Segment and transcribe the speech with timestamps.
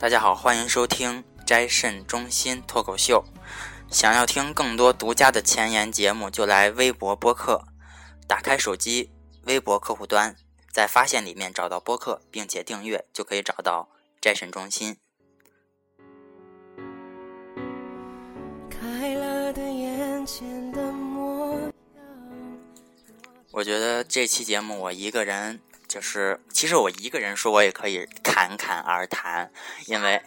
[0.00, 3.24] 大家好，欢迎收听斋肾中心脱口秀。
[3.90, 7.64] 想要听更多独家的前沿节目，就来微博播客。
[8.28, 9.10] 打开手机
[9.46, 10.36] 微博客户端，
[10.70, 13.88] 在发现里面找到播客，并且订阅，就可以找到
[14.20, 14.96] 斋肾中心。
[18.70, 21.72] 开了的眼前的模样。
[23.50, 25.60] 我觉得这期节目我一个人。
[25.88, 29.50] 就是，其实我一个人说，我也可以侃侃而谈，
[29.86, 30.20] 因为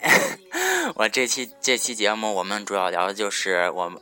[0.95, 4.01] 我这期这期节目，我们主要聊的就是我们，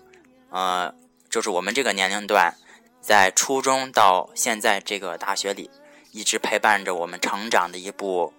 [0.52, 0.96] 呃，
[1.30, 2.56] 就是我们这个年龄段，
[3.02, 5.70] 在初中到现在这个大学里，
[6.14, 8.34] 一直陪伴着我们成长的一部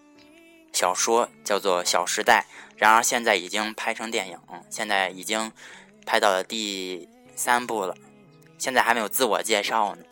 [0.72, 2.46] 小说，叫做《小时代》。
[2.78, 4.38] 然而现在已经拍成电影，
[4.70, 5.52] 现在已经
[6.06, 7.94] 拍到了第三部了，
[8.56, 10.04] 现在还没有自我介绍呢。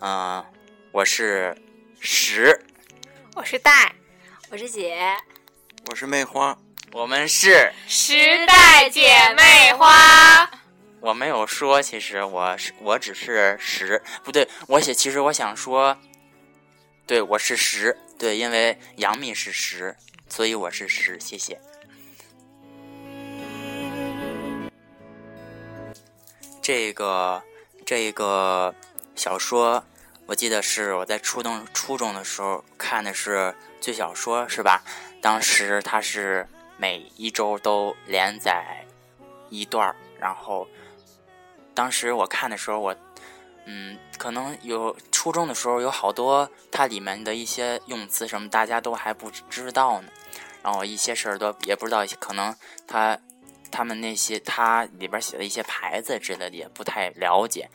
[0.00, 0.44] 嗯，
[0.92, 1.56] 我是。
[2.04, 2.60] 十，
[3.36, 3.94] 我是戴，
[4.50, 5.16] 我是姐，
[5.88, 6.58] 我是妹花，
[6.90, 10.50] 我们是时代姐妹花。
[10.98, 15.96] 我没有说，其实我是我只是十，不对，我写其实我想说，
[17.06, 19.96] 对我是十，对，因为杨幂是十，
[20.28, 21.56] 所以我是十，谢谢。
[26.60, 27.40] 这个
[27.86, 28.74] 这个
[29.14, 29.80] 小说。
[30.26, 33.36] 我记得是我在初中初中的时候看的是
[33.80, 34.82] 《最小说》，是吧？
[35.20, 38.84] 当时它是每一周都连载
[39.50, 40.66] 一段儿，然后
[41.74, 42.96] 当时我看的时候，我
[43.66, 50.08] 嗯，可能有初中的时候有好多它里面的一些用词什么，大家都还不知道呢。
[50.62, 52.54] 然后一些事儿都也不知道，可能
[52.86, 53.18] 他
[53.70, 57.68] 他们那些他里边写的一些牌子之类的也不太了解。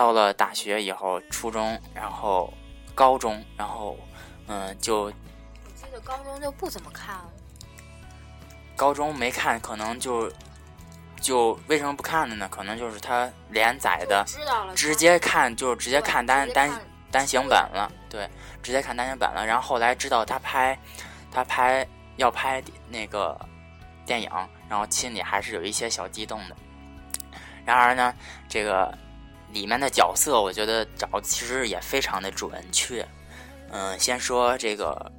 [0.00, 2.50] 到了大学以后，初中，然后
[2.94, 3.98] 高中，然后，
[4.46, 7.24] 嗯，就记得高中就不怎么看了。
[8.74, 10.32] 高中没看，可能就
[11.20, 12.48] 就为什么不看了呢？
[12.50, 14.24] 可能就是他连载的，
[14.74, 16.70] 直接看就直接看单单
[17.10, 18.26] 单行本了，对，
[18.62, 19.44] 直接看单行本了。
[19.44, 20.78] 然后后来知道他拍
[21.30, 21.86] 他拍
[22.16, 23.38] 要拍那个
[24.06, 24.30] 电影，
[24.66, 26.56] 然后心里还是有一些小激动的。
[27.66, 28.14] 然而呢，
[28.48, 28.96] 这个。
[29.52, 33.06] 里面的角色，我觉得找其实也非常的准确。
[33.72, 35.12] 嗯，先说这个，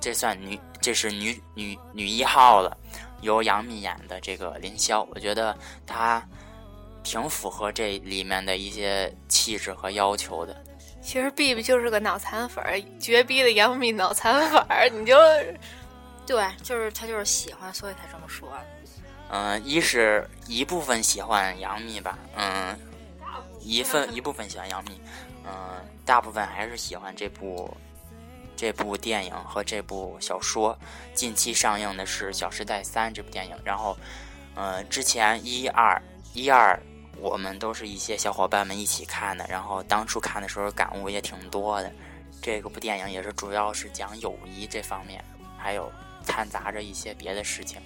[0.00, 2.76] 这算女，这是女女女一号了，
[3.20, 6.26] 由杨幂演的这个林霄，我觉得她
[7.02, 10.64] 挺符合这里面的一些气质和要求的。
[11.02, 15.16] 其实 B B 就是个脑残粉儿，绝逼的杨幂脑残粉儿，你就
[16.26, 18.48] 对，就是他就是喜欢，所以才这么说。
[19.30, 22.78] 嗯，一是一部分喜欢杨幂吧，嗯。
[23.68, 24.98] 一份一部分喜欢杨幂，
[25.44, 27.76] 嗯，大部分还是喜欢这部
[28.56, 30.76] 这部电影和这部小说。
[31.12, 33.94] 近期上映的是《小时代三》这部电影，然后，
[34.54, 36.00] 嗯，之前一二
[36.32, 36.80] 一二
[37.18, 41.92] 我们都是一些小伙伴们一起看的，然后当初看的时候感悟也挺多的。
[42.40, 45.22] 这个部电影也是主要是讲友谊这方面，
[45.58, 45.92] 还有
[46.24, 47.78] 掺杂着一些别的事情。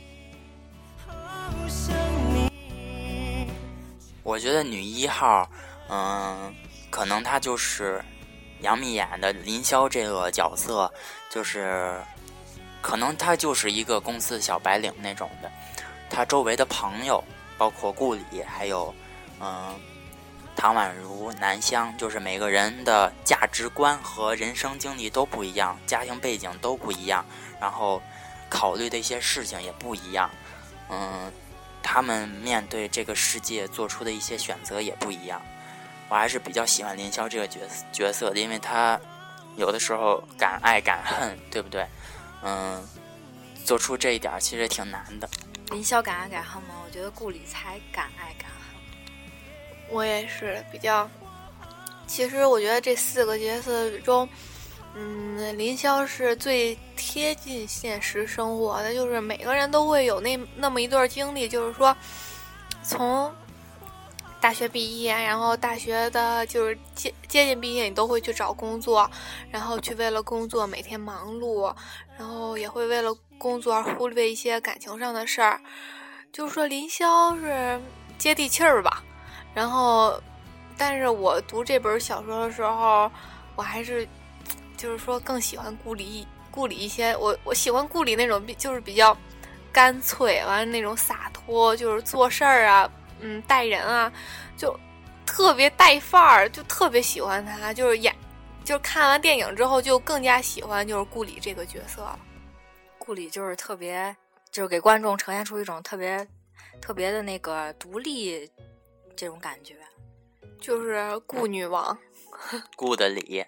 [4.23, 5.51] 我觉得女一号。
[5.95, 6.55] 嗯，
[6.89, 8.03] 可能他就是
[8.61, 10.91] 杨幂演的林霄这个角色，
[11.31, 12.01] 就是
[12.81, 15.53] 可能他就是一个公司小白领那种的。
[16.09, 17.23] 他周围的朋友，
[17.59, 18.95] 包括顾里，还有
[19.39, 19.79] 嗯
[20.57, 27.23] 唐宛如、南湘，就是每个人的价值观和人生经历都不一样，家庭背景都不一样，
[27.61, 28.01] 然后
[28.49, 30.31] 考虑的一些事情也不一样。
[30.89, 31.31] 嗯，
[31.83, 35.39] 他们面对这个世界做出的一些选择也不一样。
[36.13, 39.01] 我还是比较喜欢林霄这个角色角色的，因为他
[39.57, 41.87] 有的时候敢爱敢恨，对不对？
[42.43, 42.87] 嗯，
[43.65, 45.27] 做出这一点其实挺难的。
[45.71, 46.75] 林霄敢爱敢恨吗？
[46.85, 48.79] 我觉得顾里才敢爱敢恨。
[49.89, 51.09] 我也是比较，
[52.07, 54.29] 其实我觉得这四个角色中，
[54.95, 61.97] 嗯，林霄是最贴近现实生活的，就是每个人都会有那那么一段经历，就是说
[62.83, 63.35] 从。
[64.43, 69.09] 大学毕业，然后大学的就是接接近毕业，你都会去找工作，
[69.53, 71.73] 然后去为了工作每天忙碌，
[72.19, 75.61] 然后也会为了工作而忽略一些感情上的事儿。
[76.33, 77.81] 就是说林霄是
[78.19, 79.05] 接地气儿吧，
[79.55, 80.21] 然后，
[80.77, 83.09] 但是我读这本小说的时候，
[83.55, 84.09] 我还是
[84.77, 89.17] 就是说更喜欢顾里顾里一些，我我喜欢顾里那种比就是比较
[89.73, 92.91] 干脆完了那种洒脱，就是做事儿啊。
[93.23, 94.13] 嗯，带人啊，
[94.57, 94.79] 就
[95.25, 97.73] 特别带范儿，就特别喜欢他。
[97.73, 98.15] 就是演，
[98.65, 102.19] 就是看完电影之后，就更加喜欢就是顾里这个角色了。
[102.99, 104.15] 顾里就是特别，
[104.51, 106.27] 就是给观众呈现出一种特别
[106.81, 108.51] 特别的那个独立
[109.17, 109.77] 这种感觉。
[110.61, 111.97] 就是顾女王，
[112.77, 113.45] 顾的里。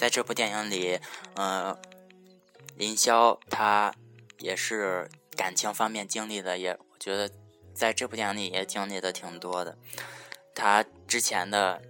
[0.00, 0.98] 在这部电影里，
[1.34, 1.78] 呃，
[2.74, 3.94] 林霄他
[4.38, 5.06] 也是
[5.36, 7.30] 感情方面经历的，也我觉得
[7.74, 9.76] 在这部电影里也经历的挺多的。
[10.54, 11.82] 他之前的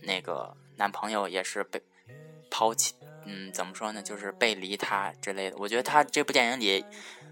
[0.00, 1.80] 那个男朋友也是被
[2.50, 5.56] 抛弃，嗯，怎么说呢，就是背离他之类的。
[5.56, 6.84] 我觉得他这部电影里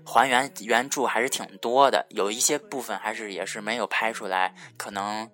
[0.07, 5.29] 还原原著还是挺多的，有一些部分还是也是没有拍出来，可能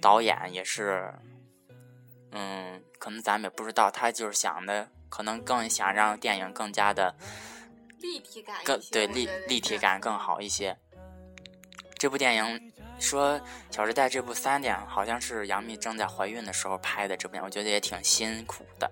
[0.00, 1.12] 导演也是，
[2.32, 2.82] 嗯。
[2.98, 7.12] 可能咱们也不知道，他就是想的，可能更想让电影更加的
[7.98, 10.78] 立体感，更对立立体感更好一些。
[11.98, 13.36] 这部电影说
[13.72, 18.88] 《小时代》这部三点好像是杨幂正在怀孕的时候拍的，这部电影我觉得也挺辛苦的。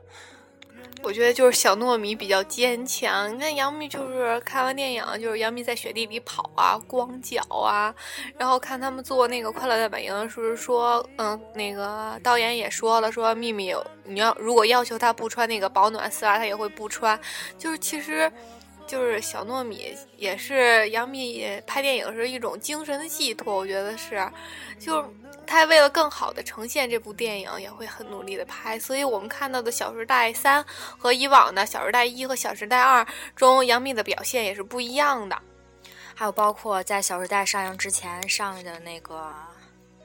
[1.03, 3.33] 我觉得就是小糯米比较坚强。
[3.35, 7.95] 你看杨幂就是看完电影，就是杨幂在雪地里跑啊，光脚啊。
[8.37, 17.19] 然后看他们做那个《快乐大本营》，是不是说，嗯，那个导演也说了，说幂幂，你要如果要求她不穿那个保暖丝袜，她也会不穿。
[17.57, 18.31] 就是其实，
[18.91, 24.29] 就是小糯米也是杨幂拍电影是一种精神的寄托，我觉得是，
[24.81, 25.05] 就。
[25.47, 28.79] 他为了更好的呈现这部电影，也会很努力的拍。
[28.79, 30.63] 所以我们看到的《小时代三》
[30.97, 33.03] 和以往的《小时代一》和《小时代二》
[33.35, 35.37] 中，杨幂的表现也是不一样的。
[36.15, 39.35] 还有包括在《小时代》上映之前上映的那个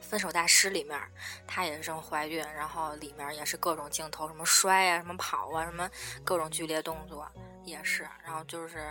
[0.00, 0.98] 分手大师》里面，
[1.46, 5.88] 她也是正怀孕，然后里面也是各种镜头，什么摔啊，什么跑啊，什么
[6.24, 7.24] 各种剧烈动作
[7.66, 8.08] 也是。
[8.24, 8.90] 然后就是。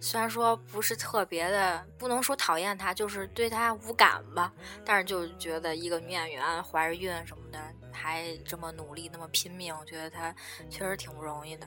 [0.00, 4.52] 虽然说不是特别的，不能说讨厌她，就是对她无感吧。
[4.84, 7.58] 但是就觉得一个女演员怀着孕什么的，
[7.92, 10.32] 还这么努力，那么拼命，我觉得她
[10.70, 11.66] 确实挺不容易的。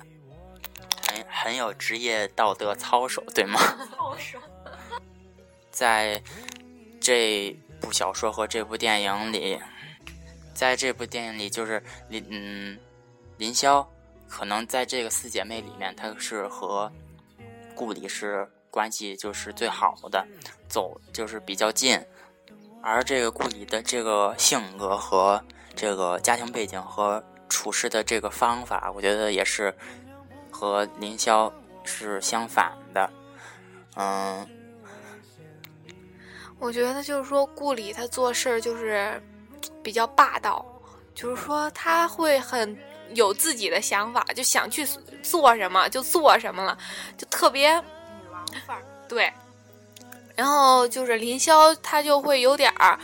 [1.06, 3.60] 很很有职业道德操守，对吗？
[3.92, 4.40] 操守。
[5.70, 6.24] 在
[7.02, 9.62] 这部小说和这部电影里，
[10.54, 12.80] 在这部电影里，就是林嗯
[13.36, 13.86] 林霄，
[14.32, 16.90] 可能在这个四姐妹里面，她是和。
[17.74, 20.28] 顾里是关系就是最好的，
[20.68, 22.00] 走就是比较近，
[22.84, 25.44] 而这个顾里的这个性格和
[25.74, 29.74] 这个家庭背景和处事的这个方法，我觉得也是
[30.52, 31.52] 和林霄
[31.84, 33.10] 是相反的。
[33.96, 34.48] 嗯，
[36.60, 39.20] 我觉得就是说顾里他做事儿就是
[39.82, 40.64] 比较霸道，
[41.16, 42.78] 就是说他会很。
[43.16, 44.88] 有自己的想法，就想去
[45.22, 46.78] 做什么就做什么了，
[47.18, 48.84] 就特别女王范儿。
[49.08, 49.32] 对，
[50.36, 52.98] 然后就是林霄，他就会有点儿，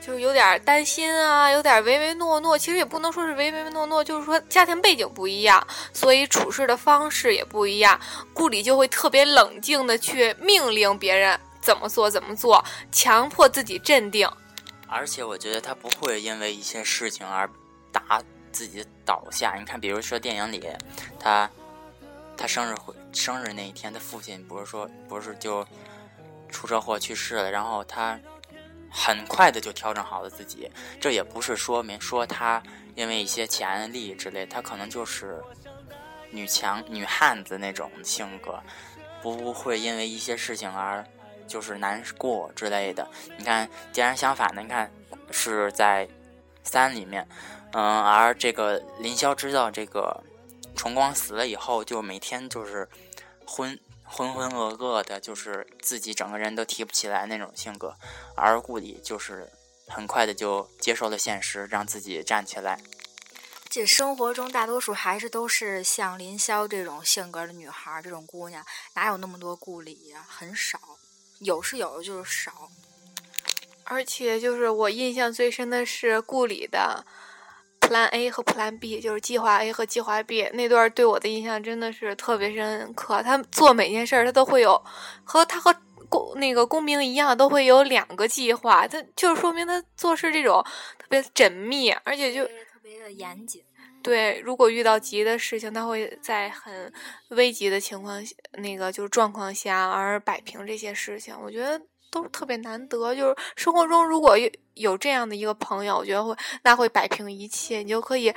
[0.00, 2.56] 就是有点担心啊，有点唯唯诺诺。
[2.56, 8.00] 其实也不能说是唯唯诺诺，就是说家庭背景不一样，所以处事的方式也不一样。
[8.32, 14.28] 顾里就会特别冷静的去命令别人怎么做怎么做，强迫自己镇定。
[14.88, 17.48] 而且我觉得他不会因为一些事情而
[17.92, 18.20] 打。
[18.52, 20.66] 自己倒下，你看，比如说电影里，
[21.18, 21.50] 他
[22.36, 25.66] 他生日会生日那一天，他父亲不是说不是就
[26.48, 28.18] 出车祸去世了，然后他
[28.90, 30.70] 很快的就调整好了自己。
[31.00, 32.62] 这也不是说明说他
[32.94, 35.42] 因为一些钱利益之类，他可能就是
[36.30, 38.60] 女强女汉子那种性格，
[39.22, 41.04] 不会因为一些事情而
[41.46, 43.08] 就是难过之类的。
[43.38, 44.90] 你看，截然相反的，你看
[45.30, 46.08] 是在
[46.64, 47.26] 三里面。
[47.72, 50.22] 嗯，而这个林霄知道这个
[50.74, 52.88] 崇光死了以后，就每天就是
[53.46, 57.94] 昏浑浑噩噩的，就是自己整个人都提不起来那种性格。
[58.34, 59.48] 而顾里就是
[59.86, 62.80] 很快的就接受了现实，让自己站起来。
[63.68, 70.26] 这生活中大多数还是都是像林霄这种性格的女孩，这种姑娘哪有那么多顾里呀？
[70.28, 70.80] 很少，
[71.38, 72.68] 有是有，就是少。
[73.84, 77.06] 而且就是我印象最深的是顾里的。
[77.90, 83.20] Plan A 和 Plan B 就是计划 A 和计划 B 那段对我的印象真的是特别深刻。
[83.20, 84.80] 他做每件事儿，他都会有
[85.24, 85.74] 和他和
[86.08, 88.86] 公那个公民一样，都会有两个计划。
[88.86, 90.64] 他就是说明他做事这种
[90.98, 93.60] 特别缜密，而且就特别的严谨。
[94.04, 96.92] 对，如果遇到急的事情，他会在很
[97.30, 101.36] 危急的情况下，那个就是状况下而摆平这些事情。
[101.42, 101.82] 我觉得。
[102.10, 108.34] 都特别难得，就是生活中如果有有这样的一个朋友，我觉得会那会摆平一切，你就可以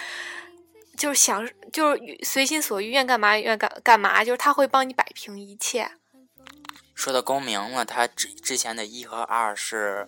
[0.96, 5.92] 就是想就是随心所欲，愿干嘛愿干干嘛，就是他会帮你摆平一切。
[6.94, 10.08] 说到公明了，他之之前的一和二是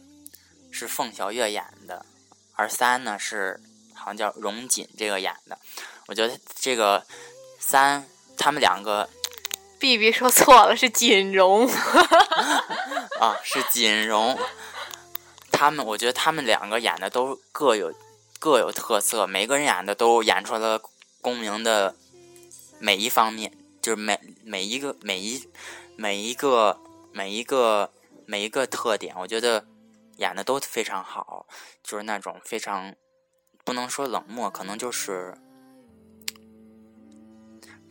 [0.71, 2.05] 是凤小岳演的，
[2.53, 3.59] 而三呢是
[3.93, 5.57] 好像叫荣锦这个演的。
[6.07, 7.03] 我觉得这个
[7.59, 8.05] 三
[8.37, 9.09] 他们两个
[9.79, 11.67] ，B B 说错了，是锦荣。
[13.19, 14.37] 啊，是锦荣。
[15.51, 17.93] 他们我觉得他们两个演的都各有
[18.39, 20.81] 各有特色，每个人演的都演出了
[21.21, 21.95] 公明的
[22.79, 23.51] 每一方面，
[23.81, 25.47] 就是每每一个每一
[25.95, 26.79] 每一个
[27.13, 27.89] 每一个
[28.25, 29.65] 每一个特点，我觉得
[30.17, 31.45] 演的都非常好，
[31.83, 32.93] 就是那种非常
[33.63, 35.37] 不能说冷漠，可能就是。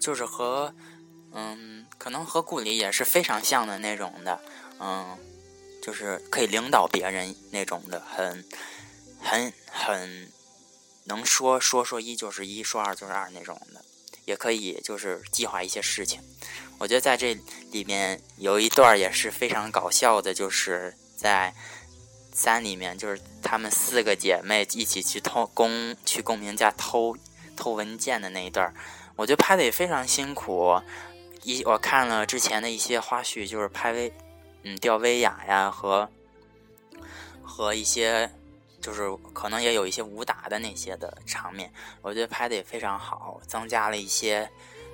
[0.00, 0.74] 就是和，
[1.34, 4.40] 嗯，可能和顾里也是非常像的那种的，
[4.78, 5.18] 嗯，
[5.82, 8.44] 就是可以领导别人那种的，很，
[9.20, 10.32] 很很
[11.04, 13.84] 能说说说一就是一，说二就是二那种的，
[14.24, 16.20] 也可以就是计划一些事情。
[16.78, 17.36] 我觉得在这
[17.70, 21.54] 里面有一段也是非常搞笑的，就是在
[22.32, 27.16] 三里面，就是她们四个姐妹一起去偷公去公明家偷
[27.56, 28.72] 偷文件的那一段。
[29.16, 30.80] 我觉得拍的也非常辛苦，
[31.44, 34.12] 一我看了之前的一些花絮，就是拍威，
[34.62, 36.08] 嗯，吊威亚呀，和
[37.42, 38.28] 和一些
[38.80, 41.70] 就是可能也有一些武打的那些的场面，
[42.00, 44.50] 我觉得拍的也非常好，增加了一些，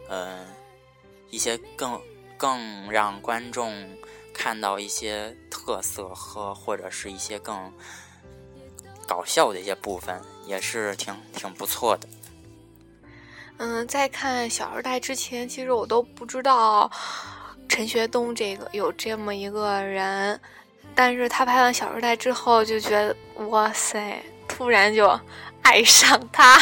[0.09, 0.45] 嗯，
[1.30, 2.00] 一些更
[2.37, 3.88] 更让观众
[4.35, 7.73] 看到一些特色和或者是一些更
[9.07, 12.09] 搞笑的一些部分，也是挺挺不错的。
[13.62, 16.90] 嗯，在看《小时代》之前，其实我都不知道
[17.68, 20.40] 陈学冬这个有这么一个人，
[20.94, 23.14] 但是他拍完《小时代》之后，就觉得
[23.48, 25.06] 哇塞，突然就
[25.60, 26.58] 爱上他，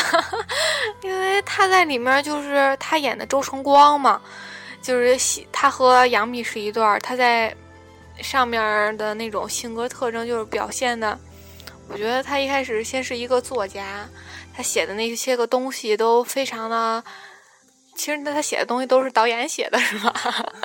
[1.03, 4.21] 因为他在里面就是他演的周崇光嘛，
[4.83, 5.17] 就是
[5.53, 7.55] 他和杨幂是一对儿，他在
[8.21, 11.17] 上面的那种性格特征就是表现的，
[11.89, 14.05] 我觉得他一开始先是一个作家。
[14.59, 17.05] 他写的那些个东西都非常的，
[17.95, 20.13] 其实那他写的东西都是导演写的，是吧？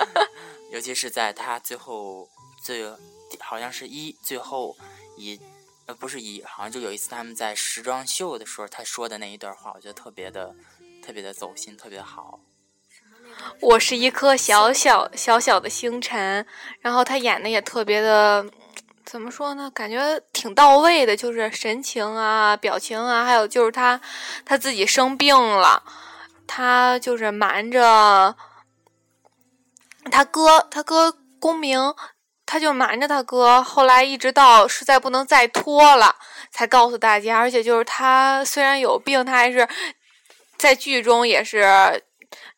[0.72, 2.28] 尤其是在他最后
[2.60, 2.84] 最
[3.38, 4.76] 好像是一最后
[5.16, 5.38] 一
[5.86, 10.52] 呃不是一，好像就有一次他们在时装秀的时候，他说的那一段话，我觉得特别的
[11.00, 12.40] 特别的走心，特别好。
[13.60, 16.44] 我是一颗小小小小的星辰，
[16.80, 18.44] 然后他演的也特别的。
[19.04, 19.70] 怎么说呢？
[19.70, 24.00] 感觉挺到位的，就是神情啊、表情啊，还有就是他
[24.44, 25.82] 他自己生病了，
[26.46, 28.34] 他就是瞒着
[30.10, 31.94] 他哥，他哥公明，
[32.46, 33.62] 他就瞒着他哥。
[33.62, 36.16] 后来一直到实在不能再拖了，
[36.50, 37.38] 才告诉大家。
[37.38, 39.68] 而且就是他虽然有病，他还是
[40.56, 42.02] 在剧中也是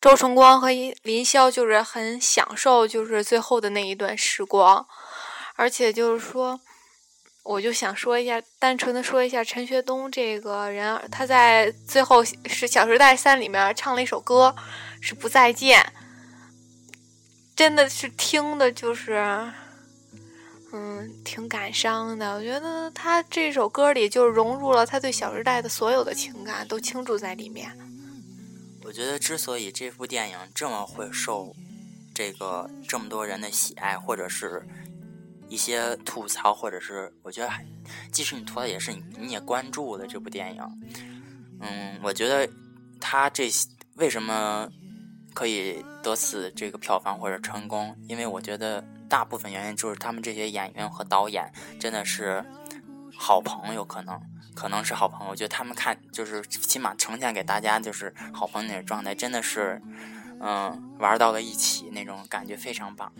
[0.00, 0.68] 周崇光和
[1.02, 4.86] 林霄就是很享受，就是最后的那一段时光。
[5.56, 6.60] 而且就是说，
[7.42, 12.34] 我就想说一下，单纯的说一下陈学冬这个人，他在最后是
[12.66, 14.54] 《小时代三》里面唱了一首歌，
[15.00, 15.80] 是《不再见》，
[17.54, 19.50] 真的是听的就是，
[20.72, 22.34] 嗯，挺感伤的。
[22.34, 27.70] 我觉得他这首歌里就融入了他对《小时代》的所有的情感，都倾注在里面。
[28.84, 31.56] 我觉得之所以这部电影这么会受
[32.14, 34.62] 这个这么多人的喜爱，或者是。
[35.48, 37.50] 一些吐槽，或者是我觉得，
[38.10, 40.62] 即使你吐槽，也是你你也关注的这部电影。
[41.60, 42.48] 嗯，我觉得
[43.00, 44.68] 他这些为什么
[45.32, 47.96] 可以得此这个票房或者成功？
[48.08, 52.44] 因为我觉得大部分原因就是他们这些演员和导演真的是
[53.16, 54.20] 好朋友，可能
[54.54, 55.30] 可能是好朋友。
[55.30, 59.80] 我觉得他们看就是起码呈现给大家就是好朋友那种状态，真的是
[60.40, 63.10] 嗯玩到了一起那种感觉非常棒。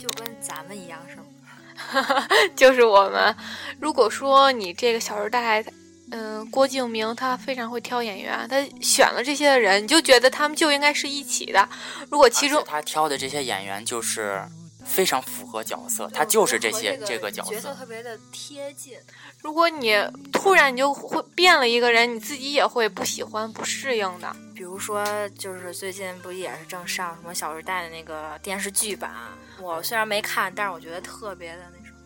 [0.00, 2.26] 就跟咱们一样是吗？
[2.56, 3.36] 就是我们。
[3.78, 5.62] 如果说你这个《小时代》，
[6.10, 11.68] 嗯，郭敬明他非常会挑演员，他选了这些人，你就觉得他们就应该是一起的。
[12.10, 14.42] 如果其中他挑的这些演员就是
[14.84, 18.94] 非常符合角色，他就是这些这个角色特别的贴近。
[19.42, 19.94] 如果你
[20.32, 24.36] 突然你就会变了一个人，你自己也会不喜欢、不适应的。
[24.54, 29.10] 比如说，就是最近不也是正上什么《小时代》的那个电视剧版？
[29.58, 31.98] 我虽然没看，但是我觉得特别的那什么。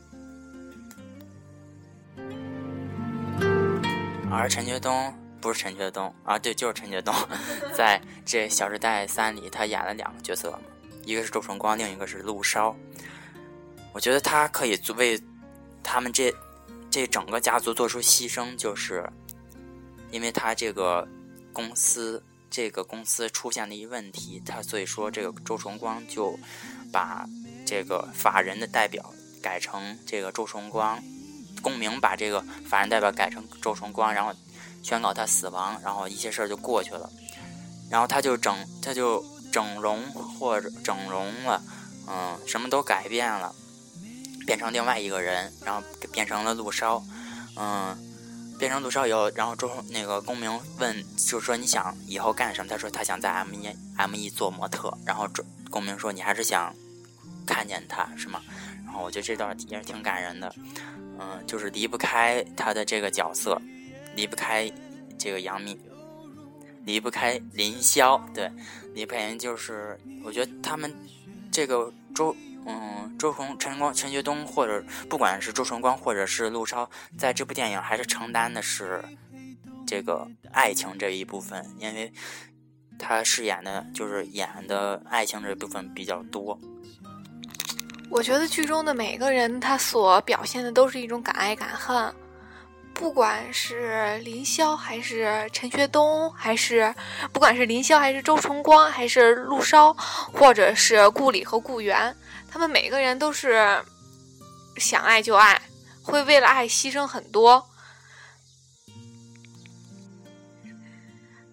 [4.30, 7.12] 而陈学冬不是陈学冬啊，对，就是陈学冬，
[7.74, 10.60] 在这《小时代三》里，他演了两个角色嘛，
[11.04, 12.76] 一个是周崇光，另一个是陆烧。
[13.92, 15.20] 我觉得他可以为
[15.82, 16.32] 他们这
[16.94, 19.04] 这整个家族做出牺牲，就是
[20.12, 21.08] 因为他这个
[21.52, 26.38] 公司这个公司出现了一问题，他所以说这个周崇光就
[26.92, 27.26] 把
[27.66, 31.02] 这个法人的代表改成这个周崇光。
[31.60, 34.32] 公明把这个法人代表改成周崇光，然后
[34.80, 37.10] 宣告他死亡，然后一些事儿就过去了。
[37.90, 41.60] 然后他就整，他就整容或者整容了，
[42.06, 43.52] 嗯，什么都改变了，
[44.46, 45.82] 变成另外一个人，然后
[46.12, 47.02] 变成了陆烧，
[47.56, 47.96] 嗯，
[48.58, 52.68] 变成陆烧以后，然后周那个公明问，就是说你想以后干什么？
[52.70, 54.96] 他说他想在 M 一 M 一做模特。
[55.04, 56.74] 然后周公明说你还是想
[57.46, 58.40] 看见他是吗？
[58.84, 60.54] 然后我觉得这段也是挺感人的，
[61.18, 63.60] 嗯，就是离不开他的这个角色，
[64.14, 64.70] 离不开
[65.18, 65.78] 这个杨幂。
[66.86, 68.52] 离不开林萧，对，
[68.92, 70.94] 离不开就是我觉得他们
[71.50, 79.04] 这个周，嗯，周崇、陈光、陈学冬，或者不管是周崇光或者是陆超，在这部电影还是承担的是
[79.86, 82.12] 这个爱情这一部分，因为
[82.98, 86.58] 他饰演的就是演的爱情这部分比较多。
[88.10, 92.14] 我觉得剧中的每个人，他所表现的都是一种敢爱敢恨。
[92.92, 96.94] 不管是林霄还是陈学冬，还是
[97.32, 102.14] 不管是林霄还是周崇光，还是陆烧，或者是顾里和顾源，
[102.54, 103.84] 他们每个人都是
[104.76, 105.60] 想爱就爱，
[106.04, 107.68] 会为了爱牺牲很多。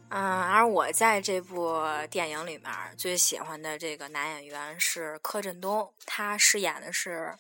[0.10, 1.82] 嗯，而我在这部
[2.12, 7.36] 电影里面最喜欢的这个男演员是柯震东，他饰演的是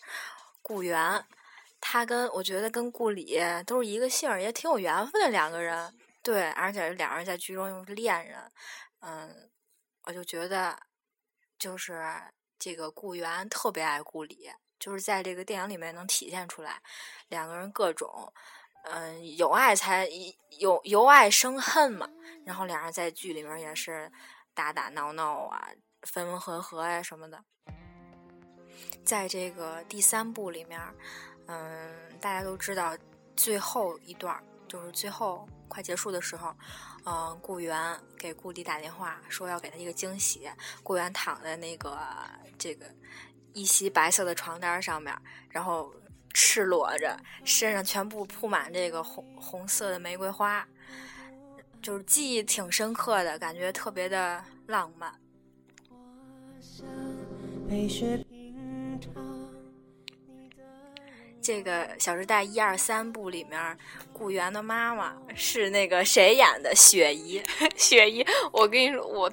[0.63, 1.23] 顾源。
[1.79, 5.93] 他跟我觉得跟顾里都是一个姓，也挺有缘分的两个人。
[6.23, 8.39] 对，而且两人在剧中又是恋人。
[9.01, 9.51] 嗯，
[10.05, 10.75] 我就觉得
[11.59, 12.03] 就是
[12.61, 16.79] 这个顾源特别爱顾里，就是在这个电影里面能体现出来，
[17.29, 18.31] 两个人各种
[18.83, 20.07] 嗯有爱才
[20.59, 22.07] 有由爱生恨嘛。
[22.45, 24.11] 然后两人在剧里面也是
[24.53, 25.67] 打打闹闹啊，
[26.03, 27.43] 分分合合呀什么的。
[29.03, 30.79] 在这个第三部里面。
[31.47, 32.95] 嗯，大家都知道，
[33.35, 36.55] 最后一段就是最后快结束的时候，
[37.03, 40.49] 嗯，顾源给顾里打电话说要给他一个惊喜。
[40.81, 41.99] 顾源躺在那个
[42.57, 42.85] 这个
[43.51, 45.13] 一袭白色的床单上面，
[45.49, 45.93] 然后
[46.33, 50.65] 赤裸着，身上全部铺满这个红红色的玫瑰花，
[51.81, 55.13] 就是记忆挺深刻的，感觉特别的浪漫。
[55.89, 55.97] 我
[56.61, 56.87] 想
[61.41, 63.77] 这个《小时代》一二三部里面，
[64.13, 66.73] 顾源的妈妈是那个谁演的？
[66.75, 67.41] 雪姨。
[67.75, 69.31] 雪姨，我跟你说，我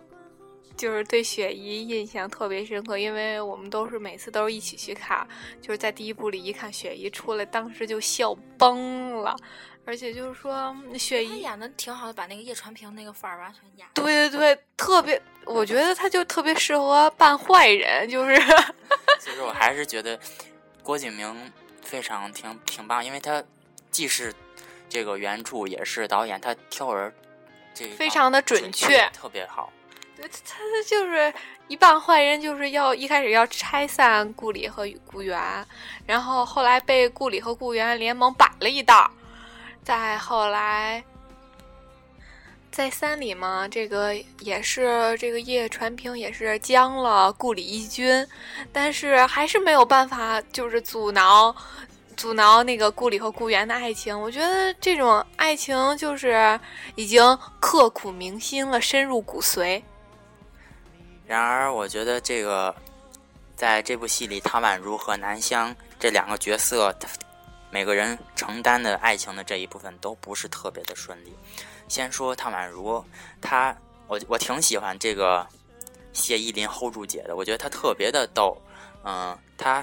[0.76, 5.26] 就是对雪姨印象特别深刻，因为我们都是每次都是一起去看，
[5.60, 9.36] 就是在第一部里一看雪姨出来，当时就笑崩了，
[9.84, 13.86] 而且就是说雪姨演的挺好的，把那个叶传平那个范儿完全演。
[13.92, 18.34] 对对对，特别，我觉得他就特别适合扮坏人，就是。
[19.20, 20.18] 其实我还是觉得
[20.82, 21.52] 郭敬明。
[21.88, 23.42] 非常挺挺棒，因为他
[23.90, 24.34] 既是
[24.90, 27.10] 这个原著，也是导演，他挑人
[27.72, 29.72] 这非常的准确，特别好。
[30.20, 31.32] 他他就是
[31.66, 35.66] 一帮坏人，就是要一开始要拆散顾里和顾源，
[36.04, 39.10] 然后后来被顾里和顾源联盟摆了一道，
[39.82, 41.02] 再后来。
[42.78, 48.24] 在三里嘛，这个也是这个叶传平也是将了顾里一军，
[48.72, 51.52] 但是还是没有办法，就是阻挠
[52.16, 54.16] 阻挠那个顾里和顾源的爱情。
[54.16, 56.56] 我觉得这种爱情就是
[56.94, 59.82] 已经刻骨铭心了，深入骨髓。
[61.26, 62.72] 然而，我觉得这个
[63.56, 66.96] 在这部戏里，唐宛如和南湘这两个角色，
[67.72, 71.34] 每个人承担的爱情的这一部分都不是特别的顺利。
[71.88, 73.02] 先说汤宛如，
[73.40, 75.46] 她我我挺喜欢这个
[76.12, 78.56] 谢依霖 hold 住姐的，我觉得她特别的逗，
[79.04, 79.82] 嗯，她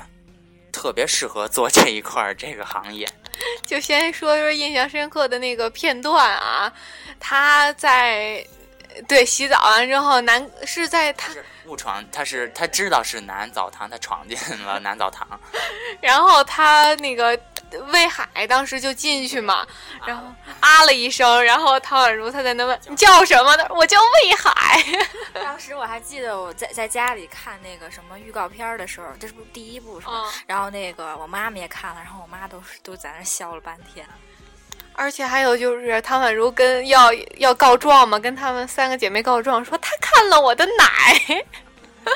[0.72, 3.08] 特别适合做这一块儿这个行业。
[3.66, 6.72] 就先说说印象深刻的那个片段啊，
[7.20, 8.46] 她在
[9.08, 11.34] 对洗澡完之后，男是在他
[11.66, 15.28] 误闯，他是他知道是男澡堂，他闯进了男澡堂，
[16.00, 17.40] 然后他那个。
[17.92, 19.66] 魏海当时就进去嘛，
[20.06, 20.24] 然后
[20.60, 24.84] 啊了一声，然后唐宛如她在那问你叫什么呢，我叫魏海。
[25.34, 30.32] 当时我还记得我在在家里看那个什么预告片的时候，这是不是第一部是吧？
[30.48, 34.06] 然后那个我妈妈也看了，然后我妈都都在那笑了半天。
[34.94, 41.44] 而且还有就是唐宛如跟要要告状嘛，跟他们三个姐妹告状，说她看了我的奶。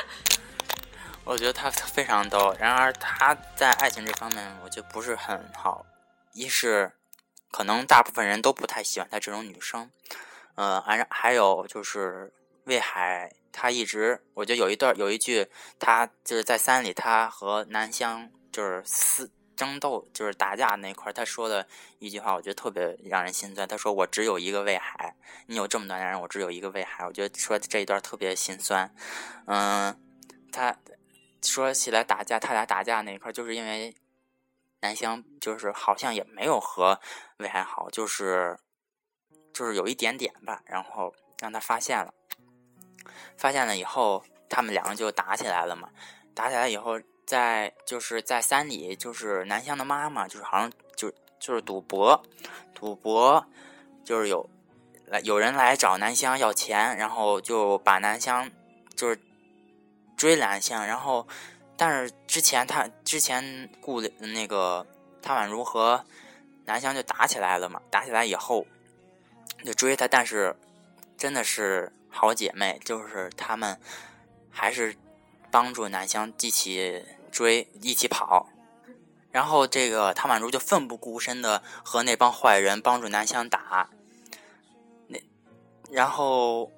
[1.30, 5.86] 我觉得他非常逗，然而他在爱情这方面，我觉得不是很好。
[6.32, 6.90] 一是
[7.52, 9.88] 可能大部分人都不太喜欢他这种女生，
[10.56, 12.32] 呃，还还有就是
[12.64, 21.64] 魏海，他一直我觉得有一段有一句，他就是在三里，他和南湘就是撕争斗，就是打架那块，他说的
[22.00, 23.68] 一句话，我觉得特别让人心酸。
[23.68, 25.14] 他说：“我只有一个魏海，
[25.46, 28.92] 你有这么多男人，我只有一个魏海。”我觉得说这一段特别心酸。
[29.46, 29.96] 嗯，
[30.50, 30.76] 他
[31.42, 33.94] 说起来打架，他俩打架那一块，就是因为
[34.80, 37.00] 南湘就是好像也没有和
[37.38, 38.58] 魏海好，就是
[39.52, 42.12] 就是有一点点吧，然后让他发现了，
[43.36, 45.90] 发现了以后，他们两个就打起来了嘛。
[46.34, 47.00] 打起来以后。
[47.26, 52.20] 在就是在山里，就是南湘的妈妈，就是好像就就是赌博，
[52.74, 53.46] 赌博
[54.04, 54.50] 就是有
[55.06, 58.50] 来有人来找南湘要钱，然后就把南湘
[58.96, 59.16] 就是
[60.20, 61.26] 追南湘，然后
[61.78, 64.86] 但是之前他之前顾那个
[65.22, 66.04] 唐宛如和
[66.66, 68.66] 南湘就打起来了嘛，打起来以后
[69.64, 70.54] 就追他，但是
[71.16, 73.80] 真的是好姐妹，就是他们
[74.50, 74.94] 还是
[75.50, 77.02] 帮助南湘一起。
[77.30, 78.48] 追一起跑，
[79.30, 83.88] 然后这个唐宛如就奋不顾身的和那帮坏人帮助南湘打。
[85.06, 85.16] 那
[85.92, 86.72] 然后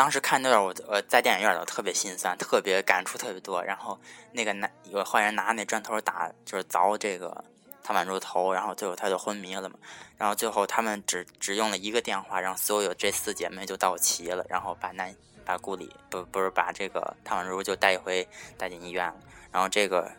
[0.00, 3.62] 当时看那段我呃在电影院里特别心酸，特别感触特别多。
[3.62, 4.00] 然后
[4.32, 7.44] 那个男有个坏人拿那砖头打，就是凿这个
[7.82, 9.78] 唐宛如头，然后最后他就昏迷了嘛。
[10.16, 19.16] 然后最后他们只只用了一个电话，让所有这四姐妹就到齐了，然后把男把顾里不不是把这个唐宛如就带回带进医院了。
[19.52, 20.10] 然后这个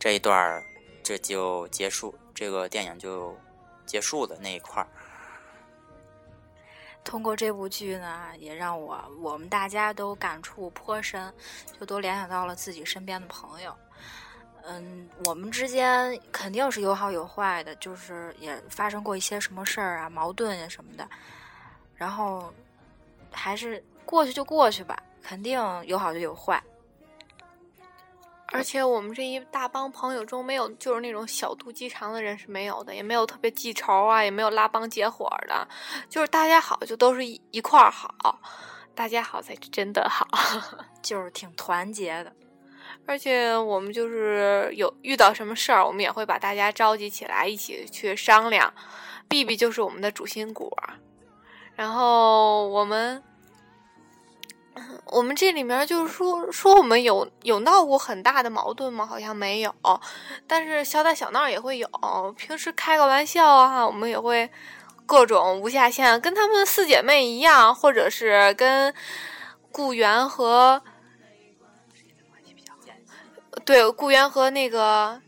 [0.00, 0.60] 这一段
[1.04, 3.38] 这就结束，这个电影就
[3.86, 4.88] 结束了那一块儿。
[7.08, 11.32] 通过这部剧呢，也让我我们大家都感触颇深，
[11.80, 13.74] 就都联想到了自己身边的朋友。
[14.62, 21.08] 嗯，我们之间肯定是有好有坏的，就是也发生过一些什么事儿啊、矛盾呀什么的。
[21.96, 22.52] 然后
[23.32, 26.62] 还是过去就过去吧，肯定有好就有坏。
[28.50, 35.68] 而且我们这一大帮朋友中，没有就是那种小肚鸡肠的人是没有的，也没有特别记仇啊，也没有拉帮结伙的，
[36.08, 38.40] 就是大家好就都是一一块儿好，
[38.94, 40.26] 大家好才真的好，
[41.02, 42.32] 就是挺团结的。
[43.06, 48.72] 而且我们就是有遇到什么事儿，我们也会把大家召集起来一起去商量。
[49.28, 50.74] B B 就是我们的主心骨，
[51.74, 53.22] 然后我们。
[55.06, 59.06] 我们这里面就是说说我们有有闹过很大的矛盾吗？
[59.06, 59.74] 好像没有，
[60.46, 61.88] 但是小打小闹也会有。
[62.36, 64.50] 平时开个玩笑啊，我们也会
[65.06, 68.94] 各种无下限，跟他们四姐妹一样，或者是跟
[69.72, 70.82] 顾源和
[73.64, 75.20] 对顾源和那个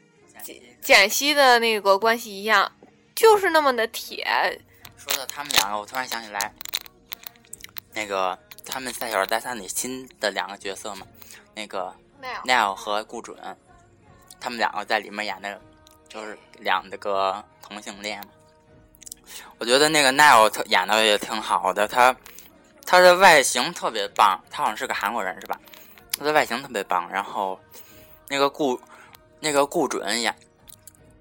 [0.42, 2.70] 简简溪的那个关系一样，
[3.14, 4.26] 就是那么的铁。
[4.96, 6.52] 说到他们两个，我突然想起来，
[7.94, 8.38] 那个。
[8.70, 11.04] 他们在《小时代三》里新的两个角色嘛，
[11.54, 11.92] 那个
[12.44, 13.36] 奈尔和顾准，
[14.38, 15.60] 他们两个在里面演的，
[16.08, 18.22] 就是两个同性恋。
[19.58, 22.14] 我觉得那个奈尔特演的也挺好的，他
[22.86, 25.60] 他的外形特别棒，他好像是个韩国人是吧？
[26.16, 27.10] 他的外形特别棒。
[27.10, 27.58] 然后
[28.28, 28.80] 那个顾
[29.40, 30.34] 那个顾准演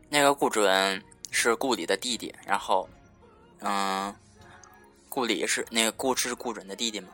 [0.07, 2.87] 那个顾准是顾里的弟弟，然后
[3.61, 4.15] 嗯，
[5.07, 7.09] 顾里是那个顾是顾准的弟弟嘛？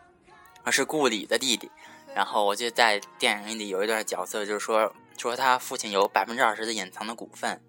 [0.71, 1.71] 是顾里的弟弟，
[2.15, 7.62] 然后我就在电影里有一段角色，就是说说他父亲有百分之二十的隐藏的股份，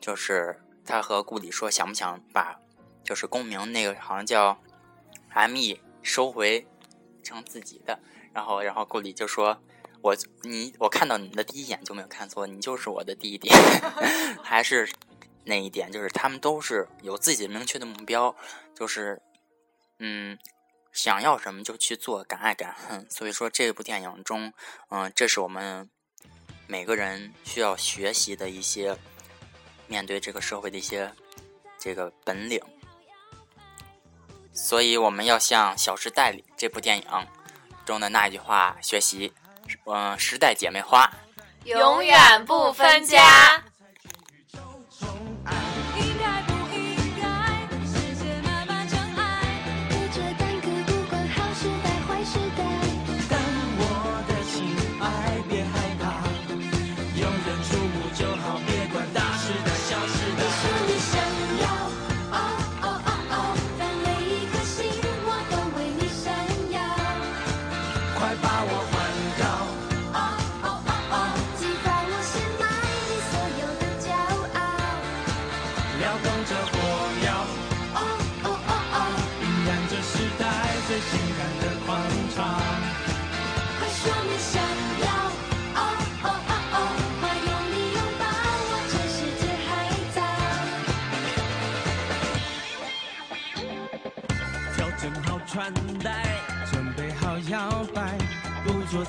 [0.00, 2.58] 就是他和顾里说想不想把
[3.04, 4.58] 就是公明那个好像叫
[5.30, 6.66] M E 收回
[7.22, 7.98] 成自己的，
[8.32, 9.62] 然后然后顾里就说
[10.00, 13.50] 我你我看到你的第一眼就没有看错，你就是我的弟弟，
[14.42, 14.90] 还是
[15.44, 18.34] 那一点就是他们都是有自己明确的目标，
[18.74, 19.20] 就是
[19.98, 20.38] 嗯。
[20.92, 23.06] 想要什么就去做，敢爱敢恨。
[23.10, 24.52] 所以说，这部电影中，
[24.90, 25.90] 嗯，这是我们
[26.66, 28.96] 每个人需要学习的一些
[29.86, 31.10] 面对这个社会的一些
[31.78, 32.60] 这个本领。
[34.52, 37.04] 所以，我们要向《小时代》里这部电影
[37.86, 39.32] 中的那一句话学习，
[39.86, 41.10] 嗯，时代姐妹花，
[41.64, 43.64] 永远不分家。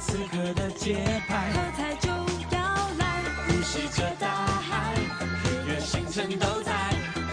[0.06, 0.96] 此刻的节
[1.28, 2.60] 拍，喝彩就要
[3.00, 4.94] 来，呼吸着大海，
[5.46, 6.72] 日月星辰都在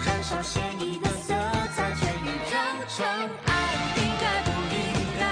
[0.07, 1.35] 燃烧鲜丽的色
[1.77, 2.57] 彩，全宇宙
[2.97, 3.05] 宠
[3.45, 3.53] 爱，
[3.97, 4.79] 应该不应
[5.19, 5.23] 该？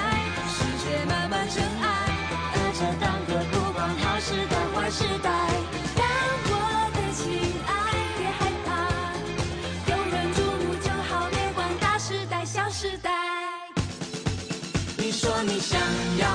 [0.51, 1.87] 世界满满真爱，
[2.53, 5.27] 而这当个不管好时代坏时代。
[5.97, 6.05] 让
[6.51, 6.53] 我
[6.93, 7.23] 的亲
[7.67, 7.71] 爱，
[8.19, 8.69] 别害怕，
[9.91, 13.11] 有人注目就好，别管大时代小时代。
[14.99, 15.81] 你说你想
[16.19, 16.27] 要